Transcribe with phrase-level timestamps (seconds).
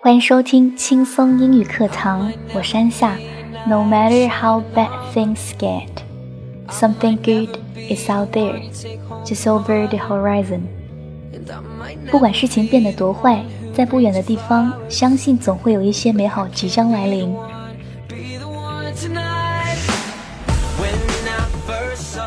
[0.00, 3.18] 欢迎收听轻松英语课堂，我山下。
[3.66, 5.88] No matter how bad things get,
[6.68, 7.58] something good
[7.90, 8.62] is out there,
[9.24, 10.60] just over the horizon.
[12.12, 13.44] 不管事情变得多坏，
[13.74, 17.34] 在不远的地方，相信总会有一些美好即将来临。
[18.94, 19.78] Tonight,
[20.78, 20.94] when
[21.66, 22.20] first